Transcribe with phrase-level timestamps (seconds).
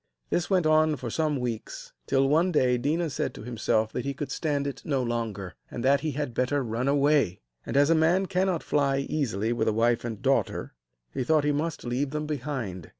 [0.31, 4.15] This went on for some weeks, till, one day, Déna said to himself that he
[4.15, 7.93] could stand it no longer, and that he had better run away; and, as a
[7.93, 10.73] man cannot fly easily with a wife and daughter,
[11.13, 12.89] he thought he must leave them behind.